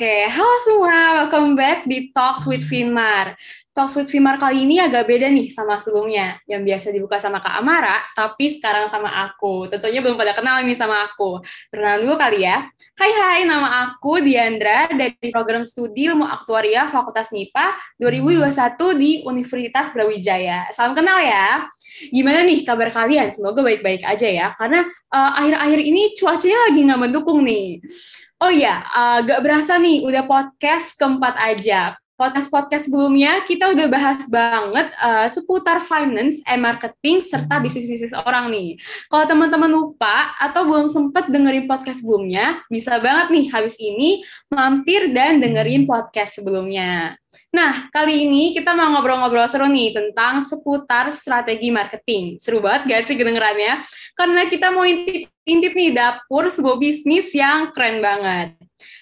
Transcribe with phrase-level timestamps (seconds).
[0.00, 3.36] Oke, halo semua, welcome back di Talks with Finmar.
[3.76, 7.60] Talks with Finmar kali ini agak beda nih sama sebelumnya, yang biasa dibuka sama Kak
[7.60, 9.68] Amara, tapi sekarang sama aku.
[9.68, 11.44] Tentunya belum pada kenal nih sama aku.
[11.68, 12.64] Perkenalan dulu kali ya.
[12.96, 19.92] Hai hai, nama aku Diandra dari program studi ilmu aktuaria Fakultas MIPA 2021 di Universitas
[19.92, 20.72] Brawijaya.
[20.72, 21.68] Salam kenal ya.
[22.08, 23.36] Gimana nih kabar kalian?
[23.36, 24.80] Semoga baik-baik aja ya, karena
[25.12, 27.84] uh, akhir-akhir ini cuacanya lagi nggak mendukung nih.
[28.40, 31.99] Oh iya, uh, gak berasa nih, udah podcast keempat aja.
[32.20, 38.76] Podcast-podcast sebelumnya kita udah bahas banget uh, seputar finance, and marketing, serta bisnis-bisnis orang nih.
[39.08, 44.20] Kalau teman-teman lupa atau belum sempet dengerin podcast sebelumnya, bisa banget nih habis ini
[44.52, 47.16] mampir dan dengerin podcast sebelumnya.
[47.56, 52.36] Nah, kali ini kita mau ngobrol-ngobrol seru nih tentang seputar strategi marketing.
[52.36, 53.80] Seru banget gak sih kedengerannya?
[54.12, 58.59] Karena kita mau intip intip nih dapur sebuah bisnis yang keren banget.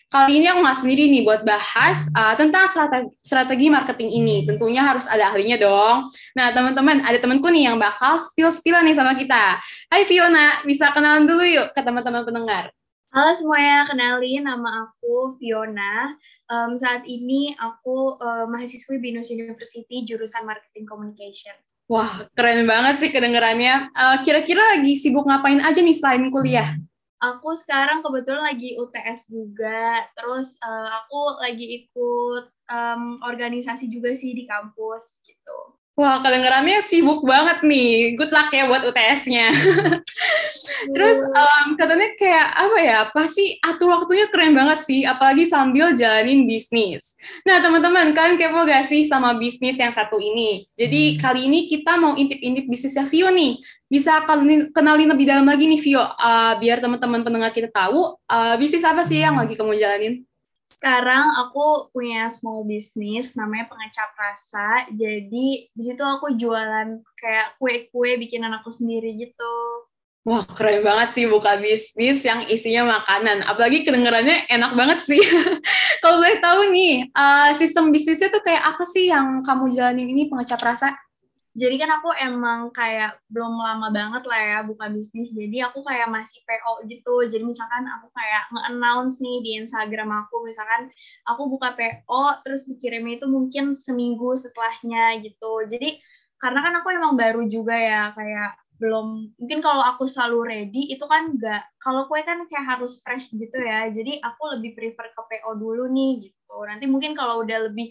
[0.08, 4.36] Kali ini aku nggak sendiri nih buat bahas uh, tentang strategi, strategi marketing ini.
[4.48, 6.08] Tentunya harus ada ahlinya dong.
[6.32, 9.60] Nah, teman-teman, ada temanku nih yang bakal spill-spill nih sama kita.
[9.92, 12.72] Hai Fiona, bisa kenalan dulu yuk ke teman-teman pendengar.
[13.12, 16.16] Halo semuanya, kenalin nama aku Fiona.
[16.48, 21.52] Um, saat ini aku uh, mahasiswi Binus University jurusan Marketing Communication.
[21.84, 23.92] Wah, keren banget sih kedengarannya.
[23.92, 26.80] Uh, kira-kira lagi sibuk ngapain aja nih selain kuliah?
[27.18, 34.38] Aku sekarang kebetulan lagi UTS juga, terus uh, aku lagi ikut um, organisasi juga sih
[34.38, 35.77] di kampus gitu.
[35.98, 38.14] Wah, kedengarannya sibuk banget nih.
[38.14, 39.50] Good luck ya buat UTS-nya.
[40.94, 42.98] Terus um, katanya kayak apa ya?
[43.10, 47.18] Pasti atur waktunya keren banget sih, apalagi sambil jalanin bisnis.
[47.42, 50.62] Nah, teman-teman, kan kepo gak sih sama bisnis yang satu ini?
[50.78, 51.18] Jadi, hmm.
[51.18, 53.58] kali ini kita mau intip-intip bisnisnya Vio nih.
[53.90, 58.54] Bisa kenalin, kenalin lebih dalam lagi nih, Vio, uh, biar teman-teman pendengar kita tahu uh,
[58.54, 60.27] bisnis apa sih yang lagi kamu jalanin?
[60.68, 64.84] Sekarang aku punya small business namanya pengecap rasa.
[64.92, 69.54] Jadi di situ aku jualan kayak kue-kue bikinan aku sendiri gitu.
[70.28, 73.48] Wah, keren banget sih buka bisnis yang isinya makanan.
[73.48, 75.22] Apalagi kedengarannya enak banget sih.
[76.04, 80.28] Kalau boleh tahu nih, uh, sistem bisnisnya tuh kayak apa sih yang kamu jalanin ini
[80.28, 80.92] pengecap rasa?
[81.58, 85.34] Jadi kan aku emang kayak belum lama banget lah ya buka bisnis.
[85.34, 87.14] Jadi aku kayak masih PO gitu.
[87.26, 90.86] Jadi misalkan aku kayak nge-announce nih di Instagram aku misalkan
[91.26, 95.66] aku buka PO terus dikirimnya itu mungkin seminggu setelahnya gitu.
[95.66, 95.98] Jadi
[96.38, 101.02] karena kan aku emang baru juga ya kayak belum mungkin kalau aku selalu ready itu
[101.10, 103.90] kan enggak kalau kue kan kayak harus fresh gitu ya.
[103.90, 106.56] Jadi aku lebih prefer ke PO dulu nih gitu.
[106.62, 107.90] Nanti mungkin kalau udah lebih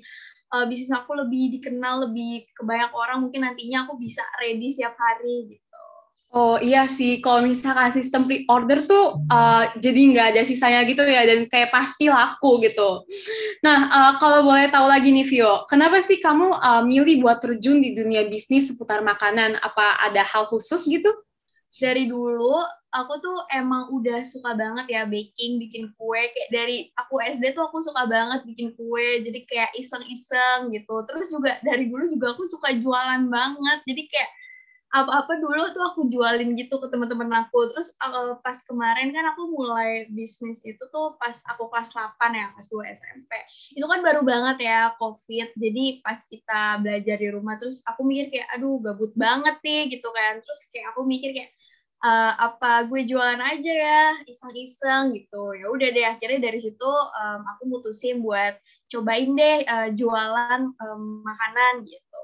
[0.53, 4.95] uh, bisnis aku lebih dikenal lebih ke banyak orang mungkin nantinya aku bisa ready setiap
[4.95, 5.65] hari gitu.
[6.27, 11.23] Oh iya sih, kalau misalkan sistem pre-order tuh uh, jadi nggak ada sisanya gitu ya,
[11.23, 13.07] dan kayak pasti laku gitu.
[13.63, 17.79] Nah, uh, kalau boleh tahu lagi nih Vio, kenapa sih kamu uh, milih buat terjun
[17.79, 19.55] di dunia bisnis seputar makanan?
[19.63, 21.07] Apa ada hal khusus gitu?
[21.79, 22.59] Dari dulu
[22.95, 26.21] aku tuh emang udah suka banget ya baking, bikin kue.
[26.31, 29.23] Kayak dari aku SD tuh aku suka banget bikin kue.
[29.23, 31.03] Jadi kayak iseng-iseng gitu.
[31.07, 33.79] Terus juga dari dulu juga aku suka jualan banget.
[33.83, 34.29] Jadi kayak
[34.87, 37.67] apa-apa dulu tuh aku jualin gitu ke teman-teman aku.
[37.75, 42.47] Terus uh, pas kemarin kan aku mulai bisnis itu tuh pas aku kelas 8 ya,
[42.55, 43.31] kelas 2 SMP.
[43.75, 45.59] Itu kan baru banget ya COVID.
[45.59, 50.07] Jadi pas kita belajar di rumah terus aku mikir kayak aduh gabut banget nih gitu
[50.15, 50.39] kan.
[50.39, 51.51] Terus kayak aku mikir kayak
[52.03, 57.41] uh, apa gue jualan aja ya iseng-iseng gitu ya udah deh akhirnya dari situ um,
[57.55, 58.57] aku mutusin buat
[58.91, 62.23] cobain deh uh, jualan um, makanan gitu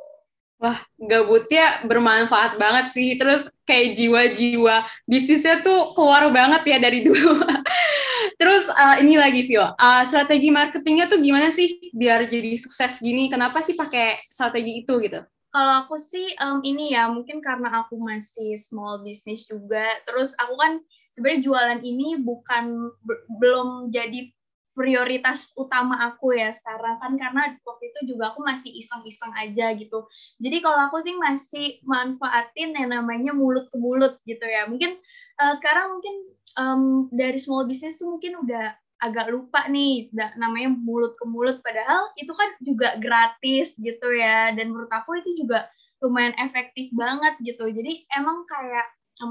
[0.64, 3.20] Wah, gabutnya bermanfaat banget sih.
[3.20, 7.44] Terus kayak jiwa-jiwa bisnisnya tuh keluar banget ya dari dulu.
[8.40, 13.28] Terus uh, ini lagi Vio, uh, strategi marketingnya tuh gimana sih biar jadi sukses gini?
[13.28, 15.20] Kenapa sih pakai strategi itu gitu?
[15.54, 19.86] Kalau aku sih um, ini ya mungkin karena aku masih small business juga.
[20.10, 20.82] Terus aku kan
[21.14, 22.90] sebenarnya jualan ini bukan
[23.38, 24.34] belum jadi
[24.74, 30.10] prioritas utama aku ya sekarang kan karena waktu itu juga aku masih iseng-iseng aja gitu.
[30.42, 34.66] Jadi kalau aku sih masih manfaatin yang namanya mulut ke mulut gitu ya.
[34.66, 34.98] Mungkin
[35.38, 36.16] uh, sekarang mungkin
[36.58, 36.84] um,
[37.14, 41.60] dari small business tuh mungkin udah agak lupa nih namanya mulut ke mulut.
[41.66, 44.54] Padahal itu kan juga gratis gitu ya.
[44.54, 45.70] Dan menurut aku itu juga
[46.04, 47.70] lumayan efektif banget gitu.
[47.72, 48.88] Jadi emang kayak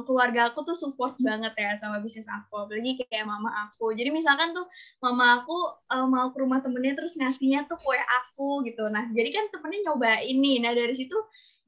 [0.07, 2.65] keluarga aku tuh support banget ya sama bisnis aku.
[2.65, 3.93] Apalagi kayak mama aku.
[3.93, 4.65] Jadi misalkan tuh
[5.05, 5.57] mama aku
[5.93, 8.89] um, mau ke rumah temennya terus ngasihnya tuh kue aku gitu.
[8.89, 11.17] Nah jadi kan temennya nyoba ini nah dari situ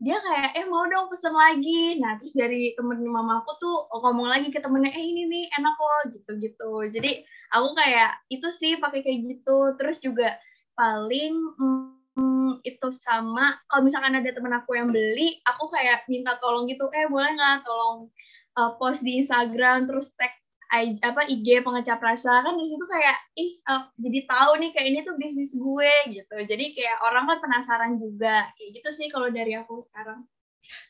[0.02, 1.98] dia kayak eh mau dong pesen lagi.
[2.02, 5.76] Nah terus dari temen mama aku tuh ngomong lagi ke temennya eh ini nih enak
[5.78, 7.22] loh gitu gitu jadi
[7.54, 9.58] aku kayak itu sih pakai kayak gitu.
[9.78, 10.36] Terus juga
[10.74, 16.66] paling hmm, itu sama kalau misalkan ada temen aku yang beli aku kayak minta tolong
[16.70, 18.10] gitu eh boleh nggak tolong
[18.58, 20.30] uh, post di Instagram terus tag
[20.74, 24.86] I, apa IG pengecap rasa kan di situ kayak ih uh, jadi tahu nih kayak
[24.90, 26.36] ini tuh bisnis gue gitu.
[26.42, 30.26] Jadi kayak orang kan penasaran juga kayak gitu sih kalau dari aku sekarang.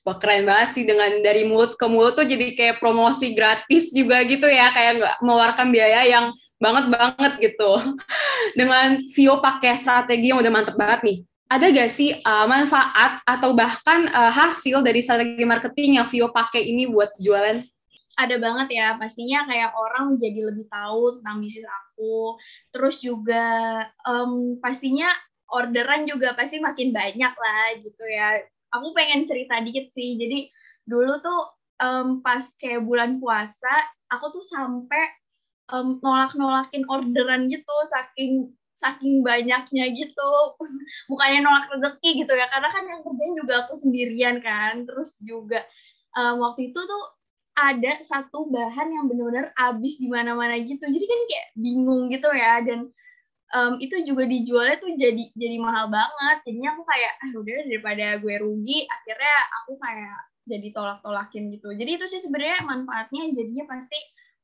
[0.07, 4.23] Wah keren banget sih dengan dari mulut ke mulut tuh jadi kayak promosi gratis juga
[4.23, 6.31] gitu ya kayak nggak mengeluarkan biaya yang
[6.63, 7.73] banget banget gitu.
[8.59, 11.19] Dengan Vio pakai strategi yang udah mantep banget nih.
[11.45, 16.65] Ada gak sih uh, manfaat atau bahkan uh, hasil dari strategi marketing yang Vio pakai
[16.65, 17.61] ini buat jualan?
[18.15, 22.39] Ada banget ya, pastinya kayak orang jadi lebih tahu tentang bisnis aku.
[22.71, 23.47] Terus juga
[24.07, 25.11] um, pastinya
[25.51, 28.39] orderan juga pasti makin banyak lah gitu ya.
[28.75, 30.15] Aku pengen cerita dikit sih.
[30.15, 30.47] Jadi
[30.87, 31.41] dulu tuh
[31.83, 33.73] um, pas kayak bulan puasa,
[34.11, 35.05] aku tuh sampai
[35.73, 40.31] um, nolak-nolakin orderan gitu saking saking banyaknya gitu
[41.11, 45.63] bukannya nolak rezeki gitu ya karena kan yang kerjain juga aku sendirian kan terus juga
[46.19, 47.05] um, waktu itu tuh
[47.55, 50.83] ada satu bahan yang benar-benar habis di mana-mana gitu.
[50.83, 52.91] Jadi kan kayak bingung gitu ya dan
[53.55, 56.43] um, itu juga dijualnya tuh jadi jadi mahal banget.
[56.47, 61.69] Jadinya aku kayak ah udah daripada gue rugi akhirnya aku kayak jadi tolak-tolakin gitu.
[61.73, 63.99] Jadi itu sih sebenarnya manfaatnya jadinya pasti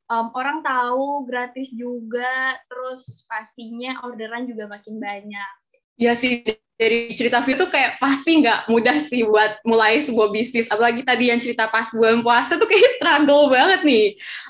[0.08, 5.52] um, orang tahu gratis juga terus pastinya orderan juga makin banyak.
[6.00, 6.46] Ya sih
[6.80, 10.64] dari cerita Vio tuh kayak pasti nggak mudah sih buat mulai sebuah bisnis.
[10.72, 14.06] Apalagi tadi yang cerita pas bulan puasa tuh kayak struggle banget nih.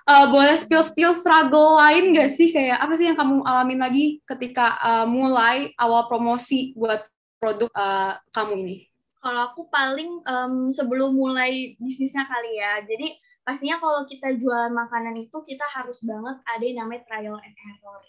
[0.06, 2.54] Uh, boleh spill spill struggle lain nggak sih?
[2.54, 7.02] Kayak apa sih yang kamu alamin lagi ketika uh, mulai awal promosi buat
[7.42, 8.76] produk uh, kamu ini?
[9.20, 12.78] Kalau aku paling um, sebelum mulai bisnisnya kali ya.
[12.86, 17.56] Jadi pastinya kalau kita jual makanan itu kita harus banget ada yang namanya trial and
[17.58, 18.00] error.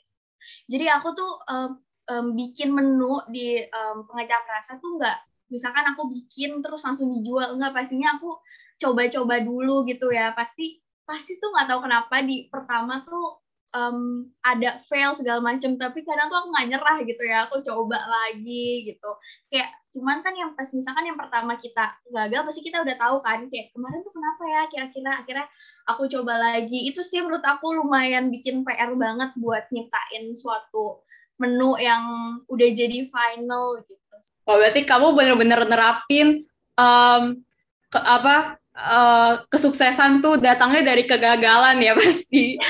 [0.70, 5.18] Jadi aku tuh um, um, bikin menu di um, pengecap rasa tuh nggak,
[5.54, 8.40] misalkan aku bikin terus langsung dijual, enggak pastinya aku
[8.82, 10.34] coba-coba dulu gitu ya.
[10.34, 13.42] Pasti pasti tuh nggak tahu kenapa di pertama tuh
[13.76, 18.00] um, ada fail segala macam tapi kadang tuh aku nggak nyerah gitu ya aku coba
[18.04, 19.12] lagi gitu
[19.52, 23.48] kayak cuman kan yang pas misalkan yang pertama kita gagal pasti kita udah tahu kan
[23.52, 25.48] kayak kemarin tuh kenapa ya kira-kira akhirnya
[25.88, 31.04] aku coba lagi itu sih menurut aku lumayan bikin PR banget buat nyiptain suatu
[31.42, 32.04] menu yang
[32.46, 33.98] udah jadi final gitu.
[34.46, 36.46] Oh berarti kamu bener-bener nerapin
[36.78, 37.42] um,
[37.90, 42.62] ke, apa uh, kesuksesan tuh datangnya dari kegagalan ya pasti.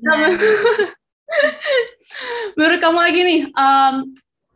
[0.00, 0.32] Nah.
[2.56, 3.94] Menurut kamu lagi nih, um,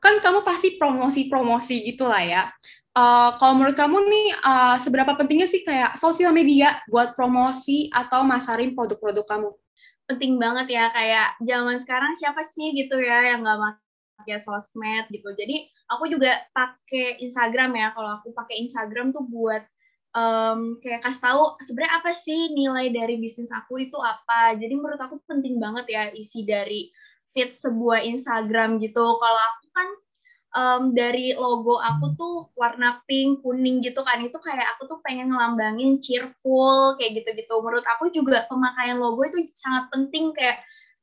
[0.02, 2.42] kan kamu pasti promosi-promosi gitulah ya.
[2.92, 8.24] Uh, kalau menurut kamu nih, uh, seberapa pentingnya sih kayak sosial media buat promosi atau
[8.24, 9.50] masarin produk-produk kamu?
[10.12, 13.80] Penting banget ya, kayak zaman sekarang siapa sih gitu ya yang nggak
[14.22, 15.32] pakai sosmed gitu.
[15.34, 17.88] Jadi aku juga pakai Instagram ya.
[17.96, 19.64] Kalau aku pakai Instagram tuh buat
[20.12, 24.54] um, kayak kasih tahu sebenarnya apa sih nilai dari bisnis aku itu apa.
[24.56, 26.92] Jadi menurut aku penting banget ya isi dari
[27.32, 29.04] feed sebuah Instagram gitu.
[29.18, 29.88] Kalau aku kan
[30.52, 34.20] um, dari logo aku tuh warna pink, kuning gitu kan.
[34.22, 37.54] Itu kayak aku tuh pengen ngelambangin cheerful kayak gitu-gitu.
[37.60, 40.60] Menurut aku juga pemakaian logo itu sangat penting kayak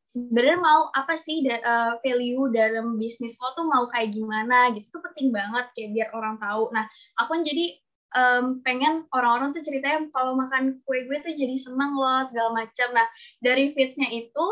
[0.10, 5.06] sebenarnya mau apa sih uh, value dalam bisnis lo tuh mau kayak gimana gitu tuh
[5.06, 6.74] penting banget kayak biar orang tahu.
[6.74, 6.90] Nah,
[7.22, 7.78] aku kan jadi
[8.16, 12.90] um, pengen orang-orang tuh ceritanya kalau makan kue gue tuh jadi seneng loh segala macam.
[12.94, 13.08] Nah
[13.42, 14.46] dari feedsnya itu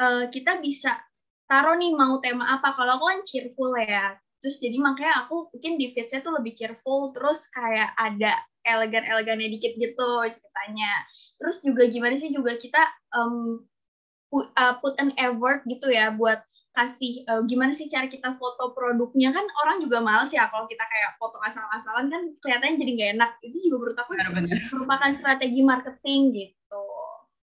[0.00, 0.96] uh, kita bisa
[1.48, 2.72] taruh nih mau tema apa.
[2.72, 7.16] Kalau aku kan cheerful ya, terus jadi makanya aku mungkin di feedsnya tuh lebih cheerful,
[7.16, 10.92] terus kayak ada elegan-elegannya dikit gitu ceritanya.
[11.40, 12.84] Terus juga gimana sih juga kita
[13.16, 13.64] um,
[14.28, 18.74] put, uh, put an effort gitu ya buat kasih uh, gimana sih cara kita foto
[18.74, 23.10] produknya kan orang juga males ya kalau kita kayak foto asal-asalan kan kelihatannya jadi nggak
[23.14, 24.58] enak itu juga menurut aku Benar -benar.
[24.74, 26.84] merupakan strategi marketing gitu.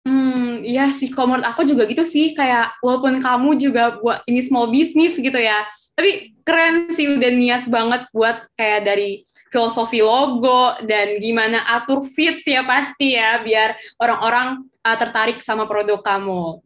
[0.09, 4.41] Hmm, iya sih, kalau menurut aku juga gitu sih, kayak walaupun kamu juga buat ini
[4.43, 10.77] small business gitu ya, tapi keren sih udah niat banget buat kayak dari filosofi logo
[10.85, 16.61] dan gimana atur feeds ya pasti ya, biar orang-orang uh, tertarik sama produk kamu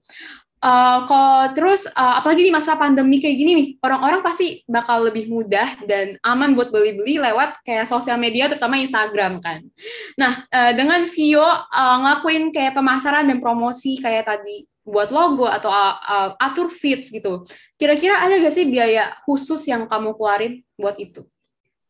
[0.63, 5.27] Uh, kalau terus uh, apalagi di masa pandemi kayak gini nih, orang-orang pasti bakal lebih
[5.27, 9.59] mudah dan aman buat beli-beli lewat kayak sosial media terutama Instagram kan.
[10.15, 15.67] Nah, uh, dengan Vio uh, ngelakuin kayak pemasaran dan promosi kayak tadi buat logo atau
[15.67, 17.43] uh, uh, atur feeds gitu.
[17.75, 21.27] Kira-kira ada gak sih biaya khusus yang kamu keluarin buat itu?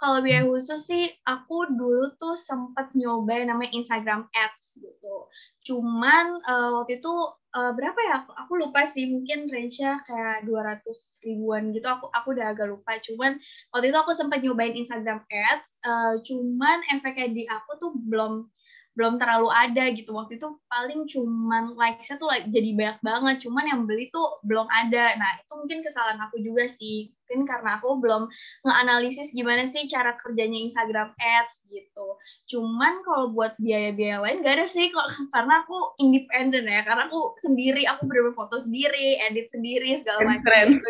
[0.02, 5.16] Kalau biaya khusus sih, aku dulu tuh sempat nyoba namanya Instagram Ads gitu.
[5.62, 7.14] Cuman uh, waktu itu
[7.54, 8.14] uh, berapa ya?
[8.26, 9.08] Aku, aku lupa sih.
[9.08, 10.84] Mungkin range-nya kayak 200
[11.24, 11.86] ribuan gitu.
[11.88, 12.98] Aku aku udah agak lupa.
[13.00, 13.38] Cuman
[13.72, 15.72] waktu itu aku sempat nyobain Instagram Ads.
[15.86, 18.50] Uh, cuman efeknya di aku tuh belum
[18.94, 20.14] belum terlalu ada gitu.
[20.14, 23.36] Waktu itu paling cuman likes-nya tuh like, jadi banyak banget.
[23.46, 25.18] Cuman yang beli tuh belum ada.
[25.18, 27.10] Nah itu mungkin kesalahan aku juga sih.
[27.26, 28.30] Mungkin karena aku belum
[28.62, 32.08] ngeanalisis gimana sih cara kerjanya Instagram Ads gitu.
[32.46, 35.10] Cuman kalau buat biaya-biaya lain gak ada sih kok.
[35.34, 36.86] Karena aku independen ya.
[36.86, 40.90] Karena aku sendiri aku bener foto sendiri edit sendiri segala macam gitu.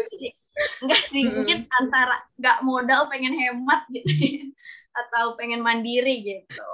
[0.83, 1.23] Enggak sih.
[1.25, 1.33] Hmm.
[1.41, 4.51] mungkin antara nggak modal pengen hemat gitu
[5.01, 6.69] atau pengen mandiri gitu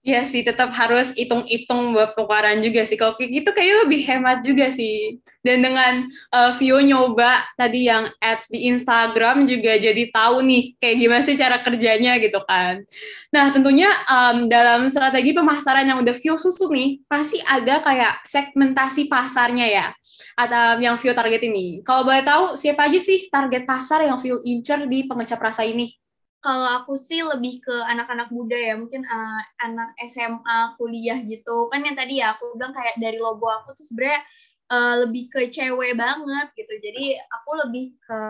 [0.00, 2.96] Iya sih, tetap harus hitung-hitung buat pengeluaran juga sih.
[2.96, 5.20] Kalau kayak gitu kayaknya lebih hemat juga sih.
[5.44, 10.96] Dan dengan uh, Vio nyoba tadi yang ads di Instagram juga jadi tahu nih kayak
[11.04, 12.80] gimana sih cara kerjanya gitu kan.
[13.28, 19.04] Nah tentunya um, dalam strategi pemasaran yang udah Vio susun nih, pasti ada kayak segmentasi
[19.04, 19.86] pasarnya ya.
[20.32, 21.84] Atau yang Vio target ini.
[21.84, 25.92] Kalau boleh tahu siapa aja sih target pasar yang Vio incer di pengecap rasa ini?
[26.40, 31.68] Kalau aku sih lebih ke anak-anak muda ya mungkin uh, anak SMA kuliah gitu.
[31.68, 34.20] Kan yang tadi ya aku bilang kayak dari logo aku tuh sebenarnya
[34.72, 36.72] uh, lebih ke cewek banget gitu.
[36.80, 38.20] Jadi aku lebih ke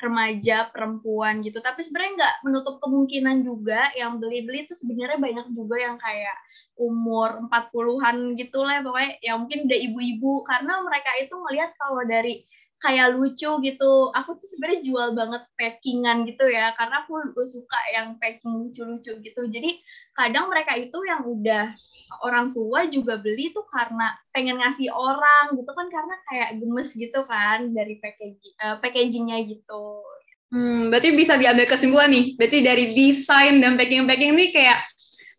[0.00, 1.60] remaja perempuan gitu.
[1.60, 6.36] Tapi sebenarnya nggak menutup kemungkinan juga yang beli-beli itu sebenarnya banyak juga yang kayak
[6.80, 9.20] umur 40-an gitu lah pokoknya.
[9.20, 10.32] Yang mungkin udah ibu-ibu.
[10.48, 12.48] Karena mereka itu ngelihat kalau dari
[12.84, 13.92] kayak lucu gitu.
[14.12, 17.16] Aku tuh sebenarnya jual banget packingan gitu ya, karena aku
[17.48, 19.42] suka yang packing lucu-lucu gitu.
[19.48, 19.80] Jadi
[20.12, 21.72] kadang mereka itu yang udah
[22.20, 27.20] orang tua juga beli tuh karena pengen ngasih orang gitu kan, karena kayak gemes gitu
[27.24, 30.04] kan dari packaging, uh, packagingnya gitu.
[30.52, 32.36] Hmm, berarti bisa diambil kesimpulan nih.
[32.36, 34.86] Berarti dari desain dan packing-packing ini kayak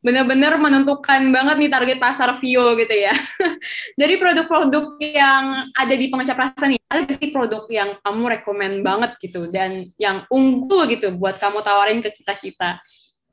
[0.05, 3.09] benar-benar menentukan banget nih target pasar Vio gitu ya.
[3.99, 9.17] Dari produk-produk yang ada di pengecap rasa nih, ada sih produk yang kamu rekomend banget
[9.17, 12.77] gitu dan yang unggul gitu buat kamu tawarin ke kita-kita?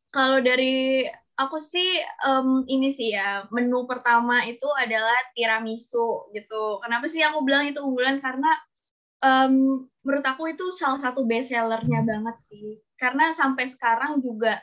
[0.08, 1.04] Kalau dari
[1.36, 6.80] aku sih um, ini sih ya, menu pertama itu adalah tiramisu gitu.
[6.80, 8.16] Kenapa sih aku bilang itu unggulan?
[8.24, 8.48] Karena
[9.20, 12.80] um, menurut aku itu salah satu best sellernya banget sih.
[12.96, 14.56] Karena sampai sekarang juga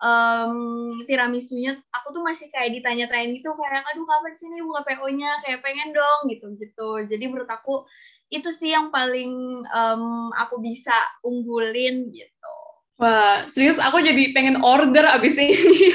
[0.00, 5.30] um, tiramisunya aku tuh masih kayak ditanya-tanya gitu kayak aduh kapan sih nih buka PO-nya
[5.44, 7.84] kayak pengen dong gitu gitu jadi menurut aku
[8.28, 12.54] itu sih yang paling um, aku bisa unggulin gitu
[12.96, 15.52] Wah, serius aku jadi pengen order abis ini.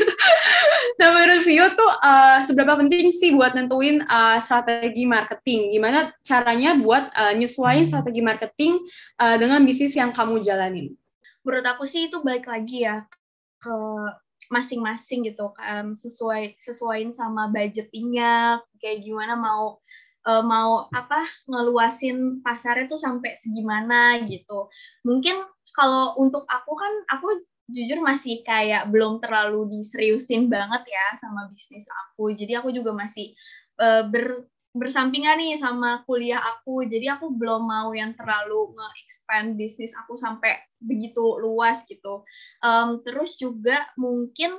[1.01, 5.73] nah, menurut Vio tuh uh, seberapa penting sih buat nentuin uh, strategi marketing?
[5.73, 8.85] Gimana caranya buat uh, nyesuaiin strategi marketing
[9.17, 10.93] uh, dengan bisnis yang kamu jalanin?
[11.41, 13.01] Menurut aku sih itu baik lagi ya
[13.61, 13.77] ke
[14.51, 19.79] masing-masing gitu um, sesuai sesuaiin sama budgetingnya kayak gimana mau
[20.27, 24.67] uh, mau apa ngeluasin pasarnya tuh sampai segimana gitu.
[25.07, 25.39] Mungkin
[25.71, 27.27] kalau untuk aku kan aku
[27.71, 32.35] jujur masih kayak belum terlalu diseriusin banget ya sama bisnis aku.
[32.35, 33.31] Jadi aku juga masih
[33.79, 36.87] uh, ber bersampingan nih sama kuliah aku.
[36.87, 42.23] Jadi aku belum mau yang terlalu nge-expand bisnis aku sampai begitu luas gitu.
[42.63, 44.55] Um, terus juga mungkin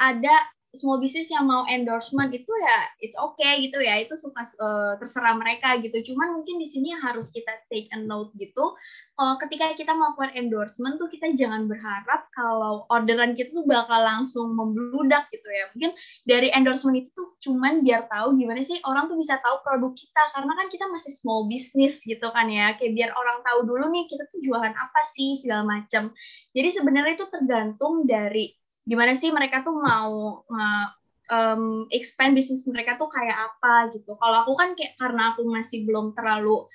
[0.00, 0.34] ada
[0.72, 4.00] small business yang mau endorsement itu ya it's okay gitu ya.
[4.00, 6.12] Itu suka uh, terserah mereka gitu.
[6.12, 8.72] Cuman mungkin di sini harus kita take a note gitu.
[9.12, 14.56] Kalau ketika kita melakukan endorsement tuh kita jangan berharap kalau orderan kita tuh bakal langsung
[14.56, 15.68] membludak gitu ya.
[15.76, 15.92] Mungkin
[16.24, 20.22] dari endorsement itu tuh cuman biar tahu gimana sih orang tuh bisa tahu produk kita.
[20.32, 22.80] Karena kan kita masih small business gitu kan ya.
[22.80, 26.16] Kayak biar orang tahu dulu nih kita tuh jualan apa sih segala macam.
[26.56, 30.86] Jadi sebenarnya itu tergantung dari gimana sih mereka tuh mau uh,
[31.30, 34.16] um, expand bisnis mereka tuh kayak apa gitu.
[34.18, 36.66] Kalau aku kan kayak karena aku masih belum terlalu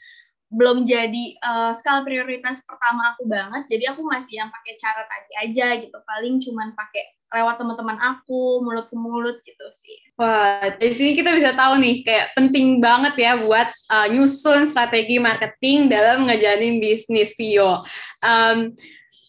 [0.47, 5.31] belum jadi uh, skala prioritas pertama aku banget, jadi aku masih yang pakai cara tadi
[5.43, 5.97] aja gitu.
[6.07, 7.03] Paling cuman pakai
[7.35, 9.99] lewat teman-teman aku mulut ke mulut gitu sih.
[10.15, 15.19] Wah, dari sini kita bisa tahu nih kayak penting banget ya buat uh, nyusun strategi
[15.19, 17.83] marketing dalam ngejalanin bisnis Vio.
[18.23, 18.71] Um,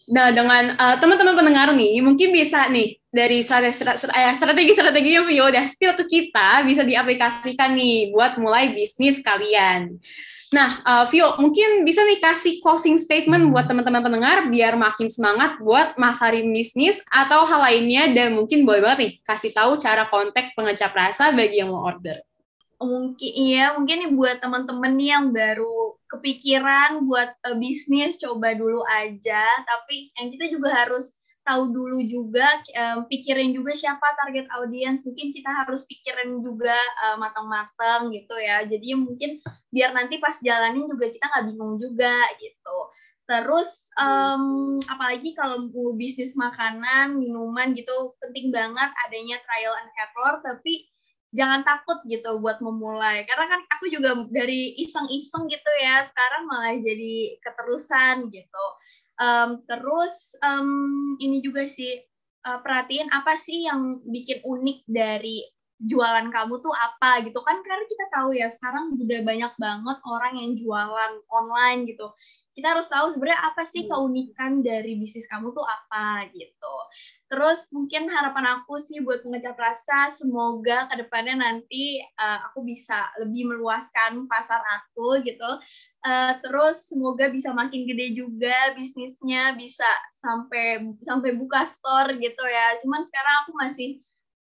[0.09, 5.93] Nah, dengan uh, teman-teman pendengar nih, mungkin bisa nih dari strategi-strategi yang Vio udah spill
[6.01, 10.01] ke kita bisa diaplikasikan nih buat mulai bisnis kalian.
[10.49, 15.61] Nah, uh, Vio, mungkin bisa nih kasih closing statement buat teman-teman pendengar biar makin semangat
[15.61, 20.49] buat masarin bisnis atau hal lainnya dan mungkin boleh banget nih kasih tahu cara kontak
[20.57, 22.17] pengecap rasa bagi yang mau order.
[22.81, 29.45] Mungkin iya, mungkin nih buat teman-teman yang baru kepikiran buat uh, bisnis coba dulu aja,
[29.63, 31.13] tapi yang kita juga harus
[31.49, 32.45] tahu dulu juga,
[32.77, 35.01] um, pikirin juga siapa target audiens.
[35.01, 36.77] Mungkin kita harus pikirin juga
[37.09, 38.61] uh, matang-matang gitu ya.
[38.69, 39.41] Jadi mungkin
[39.73, 42.77] biar nanti pas jalanin juga kita nggak bingung juga gitu.
[43.29, 50.41] Terus um, apalagi kalau bisnis makanan, minuman gitu penting banget adanya trial and error.
[50.41, 50.89] Tapi
[51.29, 53.25] jangan takut gitu buat memulai.
[53.25, 58.65] Karena kan aku juga dari iseng-iseng gitu ya, sekarang malah jadi keterusan gitu
[59.19, 61.99] Um, terus um, ini juga sih
[62.47, 65.43] uh, perhatiin apa sih yang bikin unik dari
[65.75, 70.33] jualan kamu tuh apa gitu kan karena kita tahu ya sekarang udah banyak banget orang
[70.39, 72.15] yang jualan online gitu
[72.55, 73.91] kita harus tahu sebenarnya apa sih hmm.
[73.91, 76.75] keunikan dari bisnis kamu tuh apa gitu
[77.29, 83.07] terus mungkin harapan aku sih buat mengecap rasa semoga ke depannya nanti uh, aku bisa
[83.21, 85.47] lebih meluaskan pasar aku gitu
[85.99, 89.83] Uh, terus semoga bisa makin gede juga bisnisnya bisa
[90.15, 92.79] sampai sampai buka store gitu ya.
[92.79, 93.99] Cuman sekarang aku masih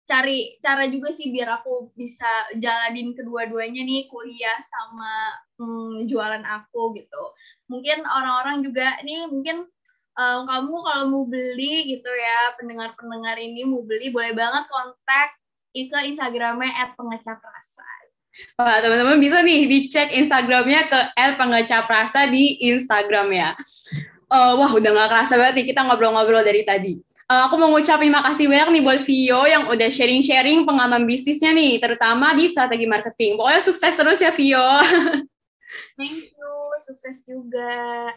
[0.08, 2.28] cari cara juga sih biar aku bisa
[2.60, 7.24] jalanin kedua-duanya nih kuliah sama hmm, jualan aku gitu.
[7.72, 9.72] Mungkin orang-orang juga nih mungkin
[10.18, 15.38] um, kamu kalau mau beli gitu ya pendengar-pendengar ini mau beli boleh banget kontak
[15.78, 17.86] ke Instagramnya @pengecaprasa
[18.58, 23.50] Wah, teman-teman bisa nih dicek Instagramnya ke El Pengecap Rasa di Instagram ya.
[24.30, 27.02] Uh, wah, udah gak kerasa banget nih kita ngobrol-ngobrol dari tadi.
[27.28, 31.82] Uh, aku mau ngucapin makasih banyak nih buat Vio yang udah sharing-sharing pengalaman bisnisnya nih,
[31.82, 33.42] terutama di strategi marketing.
[33.42, 34.70] Pokoknya sukses terus ya, Vio.
[35.98, 36.54] Thank you,
[36.86, 38.14] sukses juga.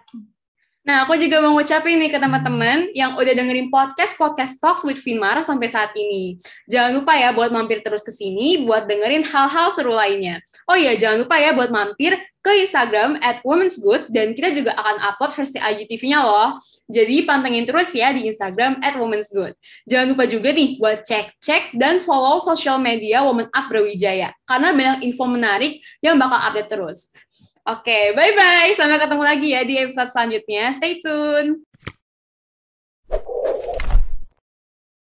[0.80, 4.96] Nah, aku juga mau ngucapin nih ke teman-teman yang udah dengerin podcast Podcast Talks with
[4.96, 6.40] Finmar sampai saat ini.
[6.72, 10.40] Jangan lupa ya buat mampir terus ke sini buat dengerin hal-hal seru lainnya.
[10.64, 14.72] Oh iya, jangan lupa ya buat mampir ke Instagram at Women's Good dan kita juga
[14.72, 16.56] akan upload versi IGTV-nya loh.
[16.88, 19.52] Jadi pantengin terus ya di Instagram at Women's Good.
[19.84, 25.12] Jangan lupa juga nih buat cek-cek dan follow social media Women Up Brawijaya karena banyak
[25.12, 27.12] info menarik yang bakal update terus.
[27.60, 28.73] Oke, okay, bye-bye.
[28.73, 30.73] Sampai ketemu lagi ya di episode selanjutnya.
[30.73, 31.60] Stay tune.